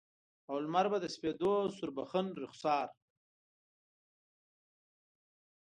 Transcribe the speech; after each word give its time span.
او 0.49 0.55
لمر 0.63 0.85
به 0.91 0.97
د 1.01 1.05
سپیدو 1.15 1.53
سوربخن 1.77 2.25
رخسار 2.43 2.87